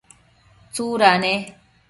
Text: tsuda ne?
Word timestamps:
tsuda 0.73 1.11
ne? 1.23 1.33